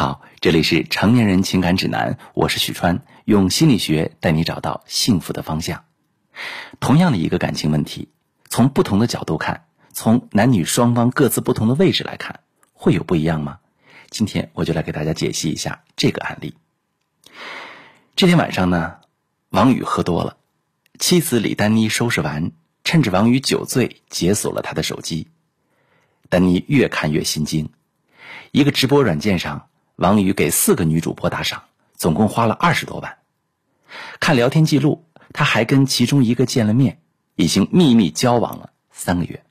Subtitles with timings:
[0.00, 5.84] 好，这里是成年人情感指南，我是许川，用心理学带你找到幸福的方向。
[6.80, 8.08] 同样的一个感情问题，
[8.48, 12.40] 从不同的角度看，从男女双方各自不同的位置来看，
[12.72, 13.58] 会有不一样吗？
[14.08, 16.54] 今天我就来给大家解析一下这个案例。
[18.16, 19.00] 这天晚上呢，
[19.50, 20.38] 王宇喝多了，
[20.98, 22.52] 妻子李丹妮收拾完，
[22.84, 25.28] 趁着王宇酒醉，解锁了他的手机。
[26.30, 27.68] 丹妮越看越心惊，
[28.50, 29.66] 一个直播软件上。
[30.00, 31.64] 王宇给四个女主播打赏，
[31.94, 33.18] 总共花了二十多万。
[34.18, 35.04] 看聊天记录，
[35.34, 37.02] 他还跟其中一个见了面，
[37.36, 39.44] 已经秘密交往了三个月。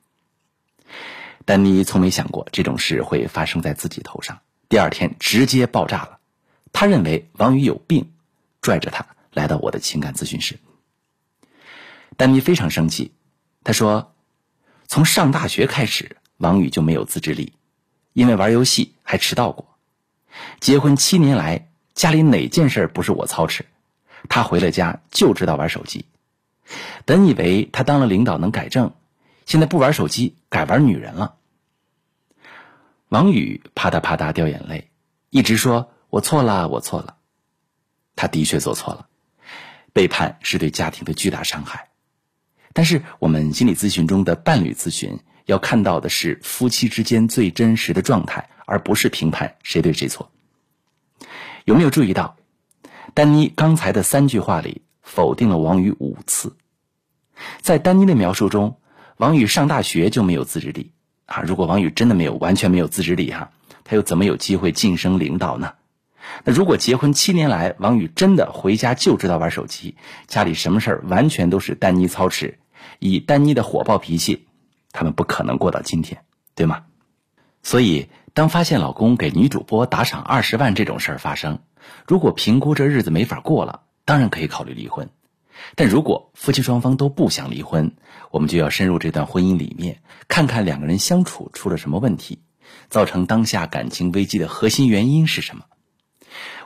[1.44, 6.18] 丹妮从没想过这种事会发生在自己头上，第二天直接爆炸了。
[6.72, 8.10] 他认为王宇有病，
[8.60, 10.58] 拽着他来到我的情感咨询室。
[12.16, 13.12] 丹妮非常生气，
[13.62, 14.12] 她说
[14.88, 17.52] ：“从上大学开始，王宇就没有自制力，
[18.14, 19.68] 因为玩游戏还迟到过。”
[20.60, 23.66] 结婚七年来，家里哪件事不是我操持？
[24.28, 26.04] 他回了家就知道玩手机。
[27.04, 28.92] 本以为他当了领导能改正，
[29.46, 31.34] 现在不玩手机，改玩女人了。
[33.08, 34.90] 王宇啪嗒啪嗒掉眼泪，
[35.30, 37.16] 一直说：“我错了，我错了。”
[38.14, 39.08] 他的确做错了，
[39.92, 41.88] 背叛是对家庭的巨大伤害。
[42.72, 48.48] 但是我们心理咨询中的伴侣咨询，要看到的是夫妻之间最真实的状态。
[48.70, 50.30] 而不是评判谁对谁错。
[51.64, 52.36] 有没有注意到，
[53.14, 56.56] 丹妮刚才的三句话里否定了王宇五次？
[57.60, 58.78] 在丹妮的描述中，
[59.16, 60.92] 王宇上大学就没有自制力
[61.26, 61.42] 啊！
[61.42, 63.50] 如果王宇真的没有完全没有自制力哈，
[63.82, 65.74] 他又怎么有机会晋升领导呢？
[66.44, 69.96] 那如果结婚七年来，王宇真的回家就知道玩手机，
[70.28, 72.60] 家里什么事儿完全都是丹妮操持，
[73.00, 74.46] 以丹妮的火爆脾气，
[74.92, 76.22] 他们不可能过到今天，
[76.54, 76.84] 对吗？
[77.64, 78.08] 所以。
[78.32, 81.60] 当发现老公给女主播打赏二十万这种事儿发生，
[82.06, 85.10] 如果评估这日子没法过了，当然可以考虑离婚。
[85.74, 87.96] 但如果夫妻双方都不想离婚，
[88.30, 92.42] 我们就要深入这段婚姻里面，看看两个人相处出了什么问题，
[92.88, 95.64] 造成当下感情危机的核心原因是什么。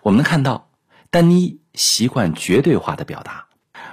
[0.03, 0.71] 我们能看到，
[1.11, 3.47] 丹妮习惯绝对化的表达。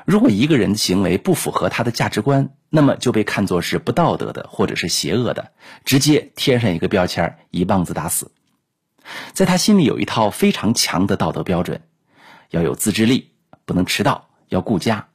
[0.06, 5.52] 如果一个人的行为不符合他的价值观，那么就被看作是不道德的，或者是邪恶的，
[5.84, 8.32] 直接贴上一个标签，一棒子打死。
[9.34, 11.81] 在他心里有一套非常强的道德标准，
[12.50, 13.31] 要有自制力，
[13.66, 15.10] 不能迟到，要顾家。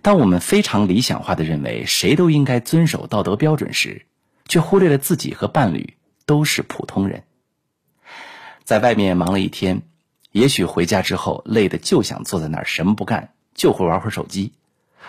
[0.00, 4.06] 当我们非常理想化的认为谁都应该遵守道德标准时，
[4.48, 7.24] 却忽略了自己和伴侣都是普通人，
[8.64, 9.82] 在外面忙了一天，
[10.32, 13.34] 也许回家之后累得就想坐在那儿什么不干。
[13.54, 14.52] 就会玩会手机，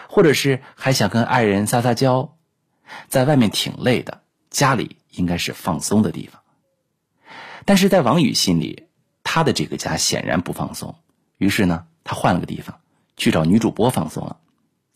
[0.08, 2.38] 或者是还想跟爱人撒撒娇，
[3.08, 6.42] 在外面挺累的，家里应该是放松的地方。
[7.66, 8.88] 但是在王宇心里，
[9.24, 10.96] 他的这个家显然不放松，
[11.38, 12.80] 于是呢，他换了个地方
[13.18, 14.38] 去找女主播放松了，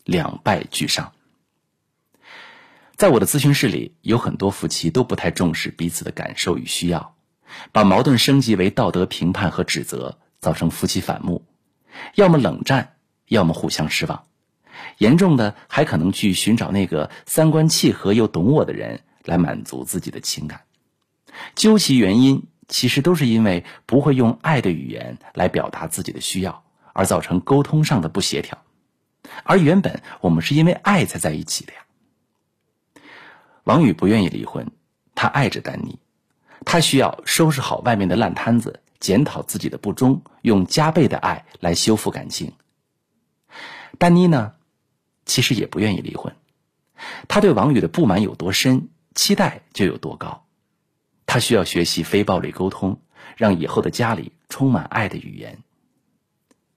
[0.04, 1.12] 两败俱伤。
[2.96, 7.14] 在我的咨询室里，有很多夫妻都不太重视彼此的感受与需要，
[7.72, 11.44] 把矛盾升级为道德评判和指责，造成夫妻反目，
[12.14, 12.96] 要么冷战。
[13.28, 14.26] 要么互相失望，
[14.98, 20.62] 严重的还可能去寻找那个三观契合又懂我的人来满足自己的情感。
[21.54, 28.58] 究其原因，其实都是因为不会用爱的语言来表达自己的需要，而造成沟通上的不协调。
[29.44, 31.78] 而原本我们是因为爱才在一起的呀。
[33.64, 34.66] 王宇不愿意离婚，
[35.14, 35.98] 他爱着丹妮，
[36.64, 42.52] 他需要收拾好外面的烂摊子，检讨自己的不忠，用加倍的爱来修复感情。
[43.98, 44.54] 丹妮呢，
[45.24, 46.34] 其实也不愿意离婚。
[47.28, 50.46] 他对王宇的不满有多深，期待就有多高。
[51.26, 53.00] 他需要学习非暴力沟通，
[53.36, 55.58] 让以后的家里充满爱的语言。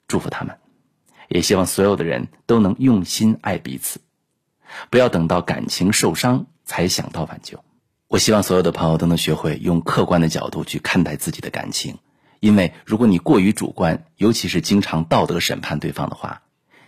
[0.07, 0.57] 祝福他们，
[1.28, 4.00] 也希望所有的人都能用心爱彼此，
[4.89, 7.63] 不要等到感情受伤才想到挽救。
[8.07, 11.97] 我希望所有的朋友都能学会用客观的角度去看待自己的感情，
[12.40, 16.43] 因为如果你过于主观，尤其是经常道德审判对方的话。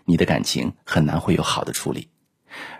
[0.09, 2.07] 你的感情很难会有好的处理。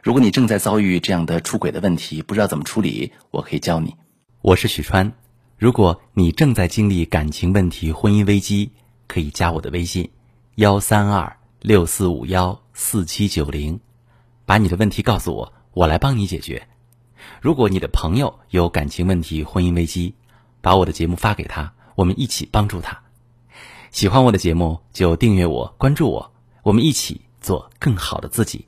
[0.02, 3.98] 如果你正在遭遇这样的出轨的问题，不知道怎么处理，我可以教你。
[4.42, 5.12] 我是许川。
[5.58, 8.72] 如果你正在经历感情问题、婚姻危机，
[9.08, 10.10] 可以加我的微信：
[10.56, 13.82] 幺三二六四五幺四七九零，
[14.46, 16.70] 把你的问题告诉我，我来帮你解决。
[17.42, 20.16] 如果你的朋友有感情问题、婚姻危机，
[20.62, 23.02] 把我的节目发给他，我们一起帮助他。
[23.92, 26.37] 喜欢我的节目就订阅我、关注我。
[26.68, 28.66] 我们一起做更好的自己。